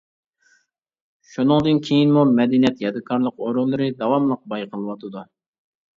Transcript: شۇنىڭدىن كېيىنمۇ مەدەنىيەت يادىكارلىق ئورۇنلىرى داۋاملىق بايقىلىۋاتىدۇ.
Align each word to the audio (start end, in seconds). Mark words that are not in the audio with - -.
شۇنىڭدىن 1.33 1.81
كېيىنمۇ 1.89 2.23
مەدەنىيەت 2.39 2.81
يادىكارلىق 2.85 3.45
ئورۇنلىرى 3.49 3.91
داۋاملىق 4.03 4.45
بايقىلىۋاتىدۇ. 4.55 5.27